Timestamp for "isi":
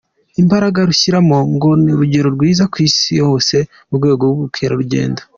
2.87-3.13